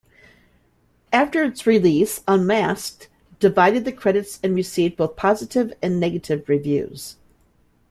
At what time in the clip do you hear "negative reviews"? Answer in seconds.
5.99-7.17